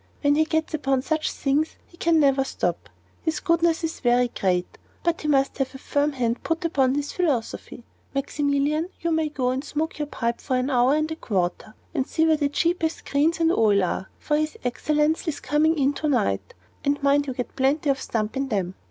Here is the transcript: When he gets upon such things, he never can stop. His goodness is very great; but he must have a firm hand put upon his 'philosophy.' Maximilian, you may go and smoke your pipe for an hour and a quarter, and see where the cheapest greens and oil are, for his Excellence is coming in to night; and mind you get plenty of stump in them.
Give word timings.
When 0.23 0.33
he 0.33 0.45
gets 0.45 0.73
upon 0.73 1.03
such 1.03 1.31
things, 1.31 1.75
he 1.85 2.11
never 2.11 2.37
can 2.41 2.45
stop. 2.45 2.89
His 3.21 3.39
goodness 3.39 3.83
is 3.83 3.99
very 3.99 4.29
great; 4.29 4.79
but 5.03 5.21
he 5.21 5.27
must 5.27 5.59
have 5.59 5.75
a 5.75 5.77
firm 5.77 6.13
hand 6.13 6.41
put 6.41 6.65
upon 6.65 6.95
his 6.95 7.11
'philosophy.' 7.11 7.83
Maximilian, 8.15 8.89
you 9.01 9.11
may 9.11 9.29
go 9.29 9.51
and 9.51 9.63
smoke 9.63 9.99
your 9.99 10.07
pipe 10.07 10.41
for 10.41 10.55
an 10.55 10.71
hour 10.71 10.95
and 10.95 11.11
a 11.11 11.15
quarter, 11.15 11.75
and 11.93 12.07
see 12.07 12.25
where 12.25 12.35
the 12.35 12.49
cheapest 12.49 13.05
greens 13.05 13.39
and 13.39 13.51
oil 13.51 13.83
are, 13.83 14.09
for 14.17 14.37
his 14.37 14.57
Excellence 14.65 15.27
is 15.27 15.39
coming 15.39 15.77
in 15.77 15.93
to 15.93 16.09
night; 16.09 16.55
and 16.83 17.03
mind 17.03 17.27
you 17.27 17.35
get 17.35 17.55
plenty 17.55 17.91
of 17.91 18.01
stump 18.01 18.35
in 18.35 18.47
them. 18.47 18.73